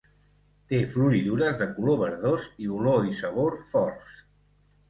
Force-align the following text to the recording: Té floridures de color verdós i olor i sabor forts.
Té 0.71 0.77
floridures 0.93 1.59
de 1.59 1.67
color 1.75 1.99
verdós 2.05 2.47
i 2.65 2.73
olor 2.79 3.07
i 3.13 3.17
sabor 3.23 3.63
forts. 3.75 4.21